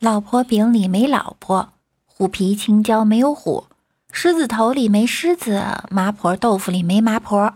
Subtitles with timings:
[0.00, 1.72] 老婆饼里没老婆，
[2.06, 3.66] 虎皮青椒没有虎，
[4.12, 7.54] 狮子头里没狮子，麻婆豆腐里没麻婆，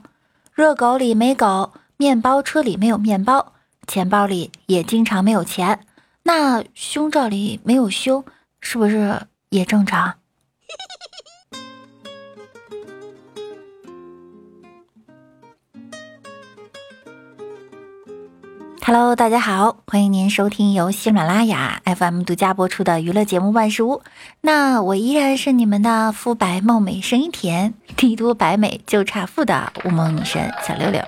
[0.52, 3.52] 热狗里没狗，面包车里没有面包，
[3.86, 5.86] 钱包里也经常没有钱。
[6.24, 8.24] 那胸罩里没有胸，
[8.60, 10.14] 是不是也正常
[18.84, 23.98] ？Hello，大家好，欢迎您收听由喜马拉雅 FM 独家播出的娱乐节目《万事屋》。
[24.40, 31.00] 那我依然是你们的肤白貌美、声音甜、帝都白美就差富的乌蒙女神小六六。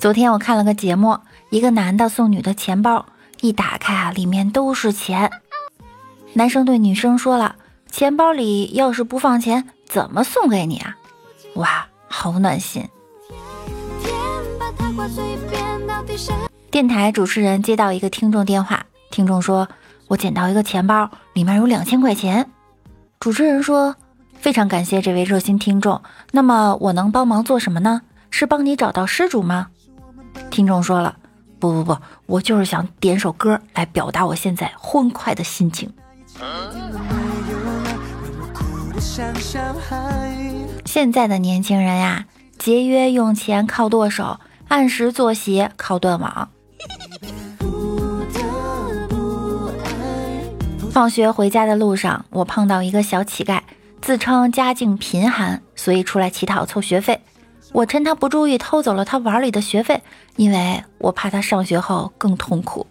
[0.00, 1.16] 昨天我看了个节目，
[1.50, 3.06] 一个男的送女的钱包，
[3.40, 5.30] 一打开啊，里面都是钱。
[6.32, 7.54] 男生对女生说了
[7.88, 10.96] ：“钱包里要是不放钱，怎么送给你啊？”
[11.54, 12.84] 哇，好暖心。
[16.70, 19.68] 电台主持人接到一个听众电话，听众说
[20.08, 22.48] ：“我捡到一个钱包，里面有两千块钱。”
[23.20, 23.94] 主持人说
[24.40, 28.02] ：“非常感谢这位热心听众，那么我能帮忙做什么呢？
[28.30, 29.68] 是帮你找到失主吗？”
[30.50, 31.16] 听众说了
[31.60, 35.92] ：“不不不，我就是想点首歌来表达我现在欢快的心情。”
[40.86, 42.24] 现在的年轻人呀，
[42.58, 44.40] 节约用钱靠剁手。
[44.72, 46.48] 按时作息靠断网。
[50.90, 53.60] 放学回家的路上，我碰到一个小乞丐，
[54.00, 57.20] 自称家境贫寒，所以出来乞讨凑学费。
[57.72, 60.02] 我趁他不注意偷走了他碗里的学费，
[60.36, 62.86] 因为我怕他上学后更痛苦。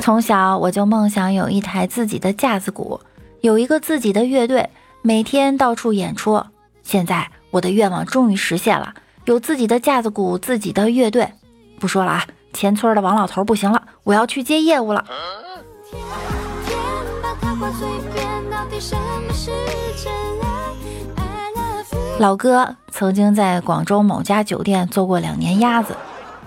[0.00, 2.98] 从小我就梦想有一台自己的架子鼓，
[3.42, 4.70] 有一个自己的乐队，
[5.02, 6.42] 每天到处演出。
[6.84, 11.28] 现在我的愿望终于实现了，有自己的架子鼓，自己的乐队。
[11.80, 15.04] 不说了啊，前村的王老头不行了，我要去接业务了。
[22.18, 25.96] 老哥曾经在广州某家酒店做过两年鸭子，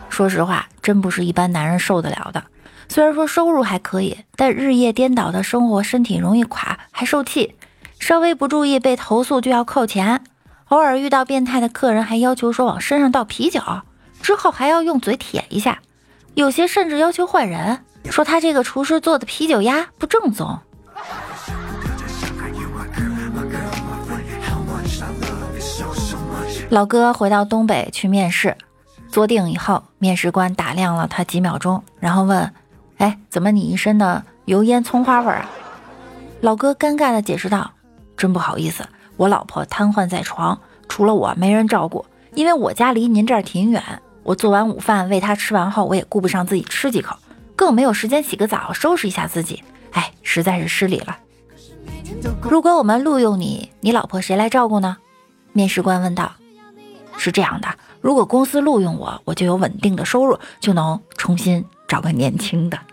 [0.07, 2.41] 说实话，真不是一般男人受得了的。
[2.87, 7.55] 虽然说收入还可以，但日夜颠倒的生活，身体容易垮，还受气。
[7.99, 10.23] 稍微不注意被投诉就要扣钱，
[10.69, 13.61] 偶尔遇到变态的客人还要求说往身上倒啤酒，
[14.21, 15.79] 之后还要用嘴舔一下，
[16.33, 20.59] 有些甚至要求换人，说他这个厨师做的啤酒鸭不正宗。
[26.69, 28.57] 老哥回到东北去面试，
[29.09, 32.53] 坐定以后，面试官打量了他几秒钟，然后问
[32.99, 35.49] ：“哎，怎么你一身的油烟葱花味啊？”
[36.41, 37.71] 老哥尴尬的解释道。
[38.17, 38.83] 真不好意思，
[39.17, 42.05] 我老婆瘫痪在床，除了我没人照顾。
[42.33, 43.83] 因为我家离您这儿挺远，
[44.23, 47.15] 我做完午饭喂她吃完后，我也顾不上自己吃几口，
[47.55, 49.63] 更没有时间洗个澡收拾一下自己。
[49.91, 51.17] 哎，实在是失礼了。
[52.43, 54.97] 如果我们录用你，你老婆谁来照顾呢？
[55.51, 56.31] 面试官问道。
[57.17, 57.67] 是这样的，
[57.99, 62.77] 如果公司录用我，我就有稳定的收入，就能重新找个年轻的。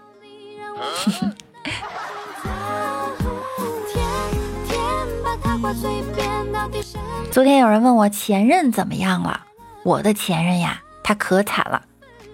[7.30, 9.40] 昨天有人问我前任怎么样了，
[9.82, 11.82] 我的前任呀，他可惨了。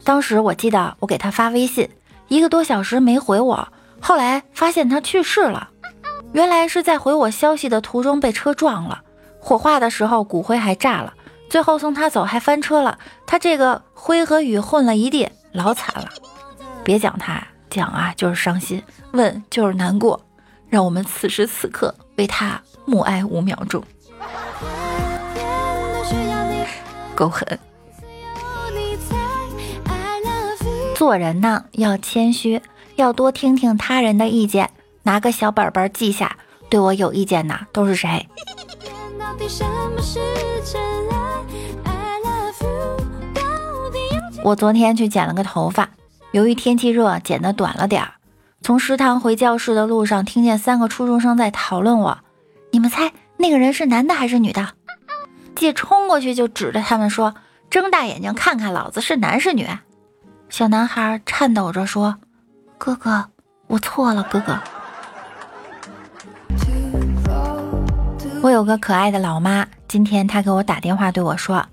[0.05, 1.89] 当时我记得我给他发微信，
[2.29, 3.69] 一个多小时没回我，
[4.01, 5.71] 后来发现他去世了。
[6.33, 9.01] 原来是在回我消息的途中被车撞了，
[9.41, 11.15] 火化的时候骨灰还炸了，
[11.49, 16.09] 最后送他走还翻车了，他这个灰和雨混了一地，老惨了。
[16.85, 20.21] 别讲他，讲啊就是伤心，问就是难过，
[20.71, 22.63] 让我们此时此刻为他。
[22.87, 23.85] 默哀五秒钟，
[27.15, 27.47] 够狠。
[30.97, 32.61] 做人呢要谦虚，
[32.97, 34.71] 要多听听他人的意见，
[35.05, 36.37] 拿个小本本记下，
[36.69, 38.27] 对我有意见的都是谁。
[44.43, 45.91] 我昨天去剪了个头发，
[46.33, 48.15] 由于天气热，剪的短了点儿。
[48.63, 52.19] 从食堂回教室的路上，听见三个初中生在讨论我。
[52.71, 54.69] 你们猜那个人是男的还是女的？
[55.57, 57.35] 姐冲过去就指着他们说
[57.71, 59.67] ：“睁大眼睛看看，老子是男是女？”
[60.51, 62.17] 小男孩颤抖着说
[62.77, 63.25] ：“哥哥，
[63.67, 64.59] 我错了，哥哥。”
[68.43, 71.65] 我有个可爱的老妈，今天她给我打电话对我说：“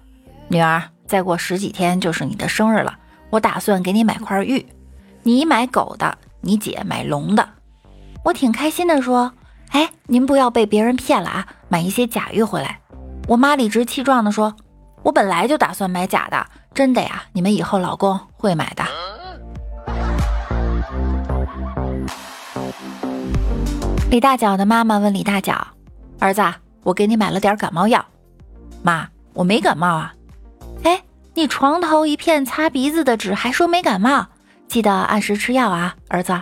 [0.48, 2.98] 女儿，再过十几天就是你的生日了，
[3.30, 4.66] 我打算给你买块玉，
[5.24, 6.18] 你买狗的，
[6.48, 7.48] 你姐买龙的。”
[8.26, 9.34] 我挺开心的说。
[9.72, 11.46] 哎您不要被别人骗了啊！
[11.68, 12.80] 买一些假玉回来。
[13.28, 14.56] 我妈理直气壮地说
[15.04, 18.86] ：“我本来就打算买假的，真的呀，你们以后老公会买的。
[24.10, 25.68] 李大脚的妈妈问李大脚
[26.18, 26.42] ：“儿子，
[26.84, 28.04] 我给你买了点感冒药。”
[28.82, 30.14] 妈，我没感冒啊。
[30.84, 31.04] 哎，
[31.34, 34.28] 你床头一片擦鼻子的纸，还说没感冒？
[34.68, 36.34] 记得按时吃药啊，儿子。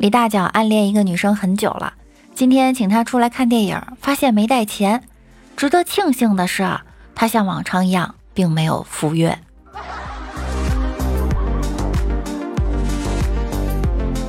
[0.00, 1.92] 李大脚暗恋一个女生很久了，
[2.34, 5.02] 今天请她出来看电影，发现没带钱。
[5.56, 6.80] 值得庆幸的是，
[7.14, 9.38] 他像往常一样，并没有赴约。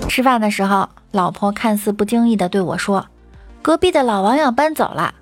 [0.07, 3.07] 吃饭的时候，老婆看似不经意地对我说
[3.63, 5.15] ：“隔壁的老王要搬走了。”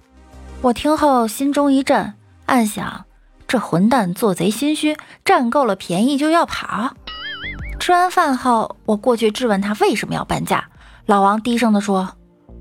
[0.62, 2.14] 我听后心中一震，
[2.52, 3.06] 暗想：
[3.48, 6.98] 这混蛋做贼心虚，占够了便宜就要跑。
[7.80, 10.66] 吃完饭后，我过去质问他为什么要搬家。
[11.06, 12.18] 老王低声地说：“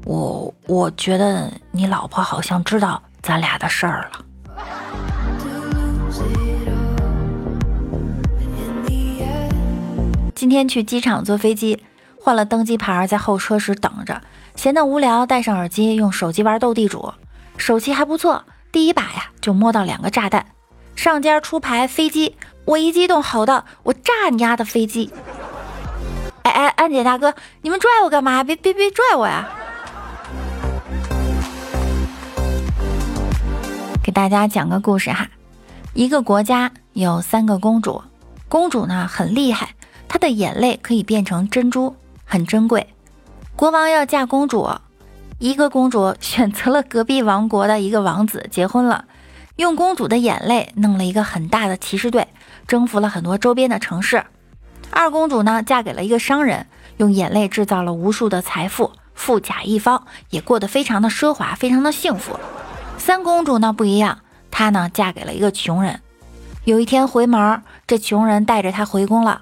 [0.06, 4.24] 我我觉得你老婆好像知道咱俩的事儿了。”
[10.36, 11.82] 今天去机场坐飞机。
[12.22, 14.22] 换了登机牌，在候车室等着，
[14.54, 17.12] 闲得无聊，戴上耳机用手机玩斗地主，
[17.56, 18.44] 手气还不错。
[18.72, 20.46] 第一把呀，就摸到两个炸弹，
[20.94, 25.10] 上家出牌飞机，我一激动吼道：“我炸你丫的飞机！”
[26.42, 28.44] 哎哎，安检大哥，你们拽我干嘛？
[28.44, 29.48] 别别别拽我呀！
[34.02, 35.28] 给大家讲个故事哈，
[35.94, 38.02] 一个国家有三个公主，
[38.48, 39.74] 公主呢很厉害，
[40.08, 41.96] 她的眼泪可以变成珍珠。
[42.24, 42.94] 很珍贵，
[43.56, 44.70] 国王要嫁公主，
[45.40, 49.06] 一个公主选择了隔壁王国的一个王子结婚了，
[49.56, 52.28] 用公主的眼泪弄了一个很大的骑士队，
[52.68, 54.22] 征服了很多周边的城市。
[54.90, 56.66] 二公主呢，嫁给了一个商人，
[56.98, 62.38] 用眼泪制造了无数的财富，富甲一方，也过得非常的奢华，非常的幸福。
[62.98, 64.18] 三公主呢不一样，
[64.50, 66.02] 她呢嫁给了一个穷人，
[66.64, 69.40] 有一天回门，这穷人带着她回宫了，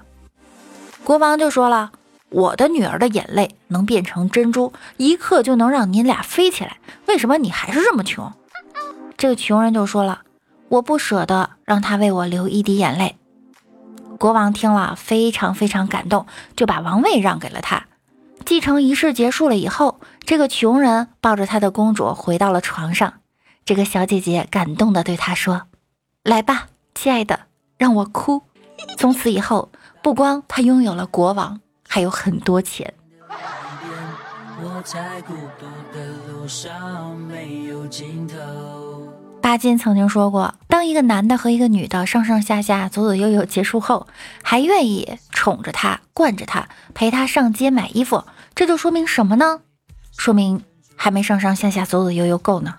[1.03, 1.91] 国王就说了。
[2.29, 6.77] 我的女儿的眼泪能变成珍珠，一刻就能让你俩飞起来。
[7.07, 8.31] 为什么你还是这么穷？
[9.17, 10.21] 这个穷人就说了
[10.69, 13.17] ：“我不舍得让她为我流一滴眼泪。”
[14.19, 17.87] 国王听了非常非常感动，就把王位让给了他。
[18.45, 23.15] 继承仪式结束了以后，这个穷人抱着他的公主回到了床上。
[23.65, 25.63] 这个小姐姐感动地对他说
[26.23, 27.41] ：“来吧，亲爱的，
[27.77, 28.43] 让我哭。”
[28.97, 29.69] 从此以后，
[30.01, 31.59] 不光他拥有了国王。
[31.91, 32.93] 还有很多钱。
[39.41, 44.05] 巴金曾经说过，当一个男的和一个女的上上下下、左左右右结束后，
[44.43, 49.61] 还愿意宠着她、惯着她、陪她上街买衣服，这就说明什么呢？
[50.15, 50.63] 说明
[50.95, 52.75] 还没上上下下、左左右右够呢。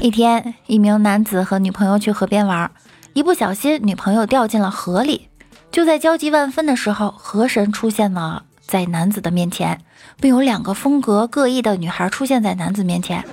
[0.00, 2.70] 一天，一名男子和女朋友去河边玩。
[3.14, 5.28] 一不小心，女朋友掉进了河里。
[5.70, 9.80] 就在焦急万分的时候，河神出现了在男子的面前，
[10.18, 13.24] 并有两个风格各异的女孩出现在男子面前。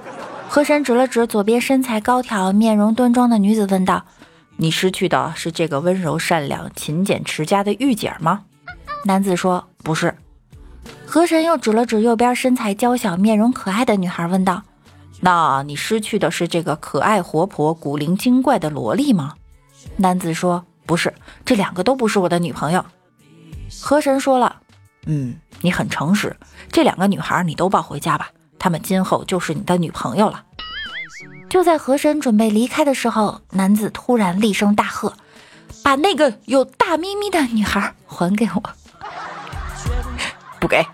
[0.50, 4.04] 河神指了指左边身材高挑、面容端庄的女子，问道
[4.58, 8.42] ：“你失去的是这个温柔善良、勤俭持家的御姐吗？”
[9.06, 10.16] 男子说：“不是。”
[11.08, 14.64] 河神又指了指右边身材娇小、面容可爱的女孩，问道
[15.22, 19.36] ：“那你失去的是这个可爱活泼、古灵精怪的萝莉吗？”
[20.00, 21.14] 男子说：“不是，
[21.46, 22.84] 这两个都不是我的女朋友。”
[23.82, 24.62] 河神说了
[25.06, 26.36] ：“嗯，你很诚实，
[26.72, 30.44] 这两个女孩你都抱回家吧，她们今后就是你的女朋友了。”
[31.50, 35.14] 就在河神准备离开的时候，男子突然厉声大喝
[35.84, 38.64] ：“把那个有大咪咪的女孩还给我！”
[40.62, 40.86] 不给。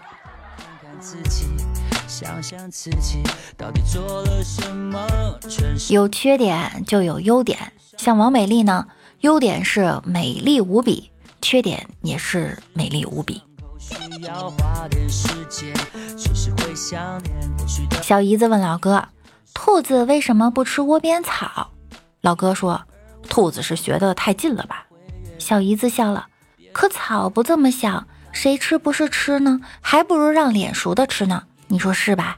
[5.90, 7.74] 有缺点就有优点。
[7.98, 8.88] 像王美丽呢，
[9.22, 13.42] 优点是美丽无比，缺点也是美丽无比。
[18.02, 19.10] 小姨子问老哥
[19.54, 21.72] ：“兔子为什么不吃窝边草？”
[22.22, 22.84] 老哥说
[23.30, 24.88] ：“兔子是学的太近了吧。”
[25.38, 26.28] 小姨子笑了
[26.74, 29.62] ：“可草不这么想，谁吃不是吃呢？
[29.82, 32.38] 还不如让脸熟的吃呢，你说是吧？”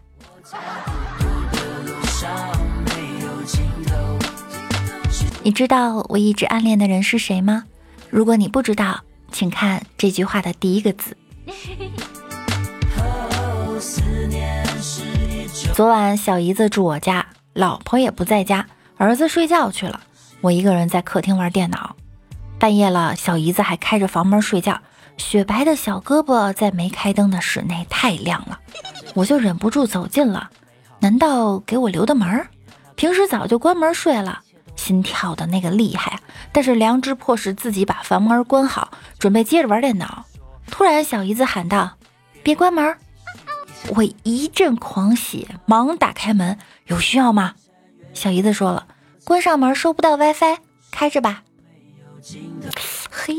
[5.44, 7.64] 你知道我一直暗恋的人是谁吗？
[8.10, 11.16] 如果你不知道，请看这句话的第一个字。
[15.74, 18.68] 昨晚小姨子住我家，老婆也不在家，
[18.98, 20.02] 儿子睡觉去了，
[20.42, 21.96] 我一个人在客厅玩电脑。
[22.60, 24.82] 半夜了，小姨子还开着房门睡觉，
[25.18, 28.60] 雪白的小胳膊在没开灯的室内太亮了，
[29.18, 30.52] 我就忍不住走近了。
[31.00, 32.48] 难道给我留的门？
[32.96, 34.42] 平时早就关门睡了，
[34.76, 36.20] 心跳的那个厉害，
[36.52, 40.24] 但是良知迫使自己把房门关好，准备接着玩电脑。
[40.70, 41.98] 突然，小姨子喊道
[42.44, 42.96] ：“别关门！”
[43.96, 47.56] 我一阵狂喜，忙打开门：“有需要吗？”
[48.14, 48.86] 小姨子说了
[49.26, 50.58] ：“关上门收不到 WiFi，
[50.92, 51.42] 开着吧。”
[53.10, 53.34] 嘿。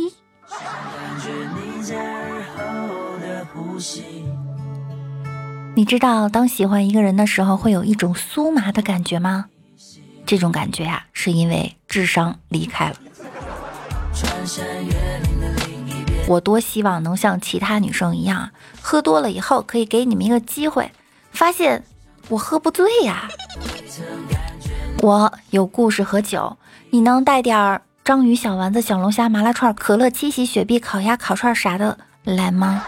[5.79, 9.45] 你知道当喜欢一个人的时候会有一种酥麻的感觉吗？
[10.27, 12.97] 这种感觉呀，是因为智商离开了。
[16.27, 18.51] 我多希望能像其他女生一样，
[18.83, 20.91] 喝多了以后可以给你们一个机会，
[21.31, 21.85] 发现
[22.29, 23.29] 我喝不醉呀。
[25.01, 26.59] 我有故事和酒，
[26.91, 32.83] 你能带点章鱼小丸子、小龙虾、麻辣串、可乐、七喜、雪碧、烤鸭、烤串啥的来吗？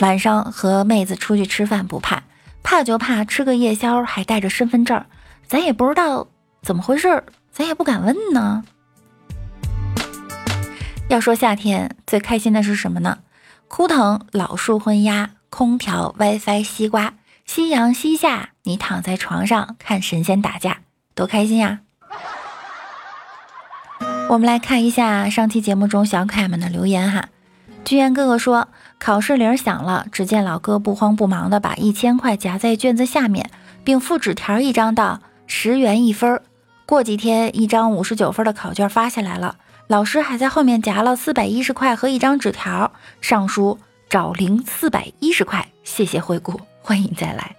[0.00, 2.22] 晚上和妹子出去吃饭不怕，
[2.62, 5.04] 怕就怕吃个夜宵还带着身份证，
[5.46, 6.28] 咱也不知道
[6.62, 8.64] 怎么回事，咱也不敢问呢。
[11.08, 13.18] 要说夏天最开心的是什么呢？
[13.68, 17.14] 枯藤老树昏鸦，空调 WiFi 西瓜，
[17.44, 20.78] 夕阳西下，你躺在床上看神仙打架，
[21.14, 21.80] 多开心呀！
[24.28, 27.28] 我们来看一下上期节目中小可爱们的留言哈。
[27.84, 28.68] 居然哥哥说
[29.00, 33.50] 考试铃响了，只见老哥不慌不忙的把一千块夹在卷子下面，
[33.82, 36.42] 并附纸条一张，道：“十元一分。”
[36.84, 42.92] 过几天，一张五十九分的考卷发下来了，老师还在后面夹了四百一十块和一张纸条，
[43.22, 43.78] 上书
[44.10, 47.56] “找零四百一十块，谢谢惠顾，欢迎再来。”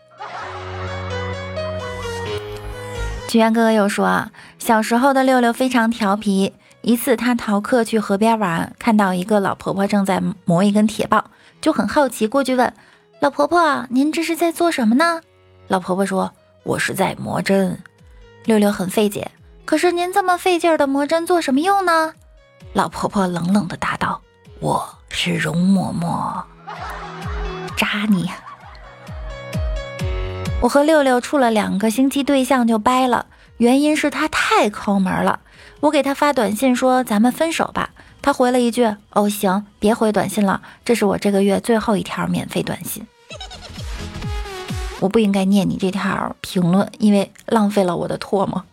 [3.28, 4.30] 居然哥哥又说，
[4.60, 6.54] 小时候的六六非常调皮。
[6.82, 11.30] 一次，他逃课去河边玩，看到一个老婆婆正在磨一根铁棒，
[11.62, 12.74] 就很好奇，过去问
[13.20, 15.22] 老婆婆：“您这是在做什么呢？”
[15.70, 16.34] 老婆婆说
[16.66, 17.80] ：“我是在磨针。”
[18.46, 19.30] 六六很费解，
[19.64, 22.16] 可是您这么费劲的磨针做什么用呢？
[22.74, 24.20] 老婆婆冷冷的答道
[24.60, 26.42] ：“我是容嬷嬷，
[27.78, 28.28] 扎你！”
[30.62, 35.42] 我和六六处了两个星期对象就掰了，原因是他太抠门了。
[35.82, 37.90] 我给他发短信说咱们分手吧，
[38.22, 43.06] 他回了一句哦行，别回短信了，这是我这个月最后一条免费短信。
[45.00, 48.64] 我不应该念你这条评论，因为浪费了我的唾沫。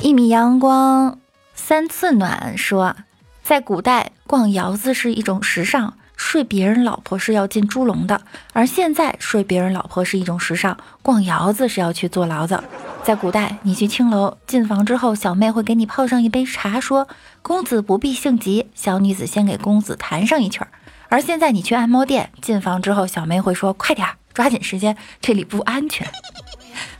[0.00, 1.20] 一米阳光
[1.54, 2.96] 三次暖说，
[3.44, 5.96] 在古代逛窑子是一种时尚。
[6.16, 8.20] 睡别人老婆是要进猪笼的，
[8.52, 12.62] 而现在睡别人老婆是一种时尚，逛窑子是要去坐牢子。
[13.02, 17.06] 在古代，你去青楼进房之后，小妹会给你泡上一杯茶，说
[17.42, 20.68] ：“公子不必性急，小女子先给公子弹上一曲儿。”
[21.10, 26.08] 而现在，你去按摩店进房之后，小妹会说：“快点，抓紧时间，这里不安全。”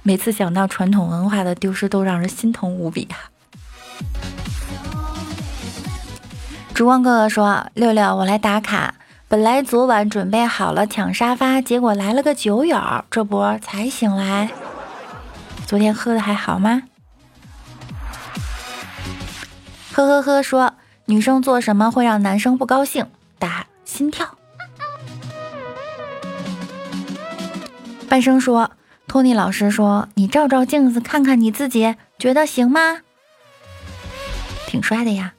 [0.03, 3.34] 每次想到传统文化的丢失，都让人心疼无比啊！
[6.75, 8.95] 烛光哥哥说：“六六，我来打卡。”
[9.29, 14.51] 本来昨晚准备好了抢沙发，结果来了个酒友，这不才醒来。
[15.67, 16.83] 昨天喝的还好吗？
[19.93, 23.07] 呵呵呵，说女生做什么会让男生不高兴？
[23.39, 24.37] 打心跳。
[28.09, 28.73] 半生说，
[29.07, 33.03] 托尼老师说，你照照镜子看看你自己，觉得行吗？
[34.67, 35.35] 挺帅的呀。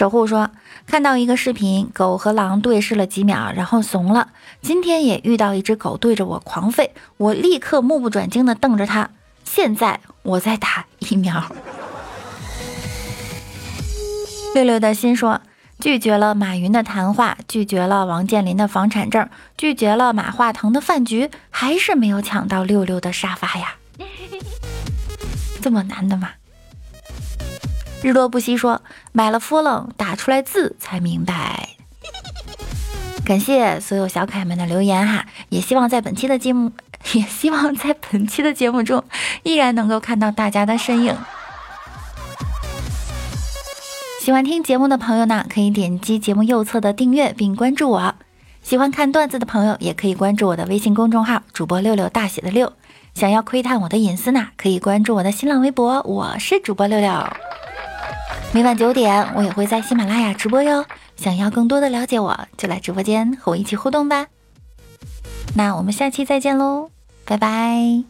[0.00, 0.50] 守护说。
[0.86, 4.28] 看到一个视频，狗和狼对视了几秒，然后怂了。
[4.62, 6.88] 今天也遇到一只狗对着我狂吠，
[7.18, 9.10] 我立刻目不转睛地瞪着它。
[9.44, 11.52] 现在我在打疫苗。
[14.54, 15.42] 六六的心说，
[15.78, 19.28] 拒绝了马云的谈话，拒绝了王健林的房产证，
[19.58, 23.74] 拒绝了马化腾的饭局，还是没有抢到六六的沙发呀？
[25.60, 26.30] 这么难的吗？
[28.02, 31.68] 日落不息说买了佛冷打出来字才明白。
[33.24, 36.72] 感谢所有小可爱们的留言哈，也希望在本期的节目，
[37.12, 39.04] 也希望在本期的节目中
[39.42, 41.16] 依然能够看到大家的身影。
[44.18, 48.14] 喜欢听节目的朋友呢，可以点击节目右侧的订阅并关注我。
[48.62, 52.72] 喜欢看段子的朋友也可以关注我的微信公众号主播六六大写的六。
[53.14, 57.10] 想要窥探我的隐私呢，可以关注我的新浪微博，我是主播六六。
[58.52, 60.84] 每晚九点，我也会在喜马拉雅直播哟。
[61.14, 64.26] 想要更多的了解我，就来直播间和我一起互动吧。
[65.54, 66.90] 那我们下期再见喽，
[67.24, 68.09] 拜拜。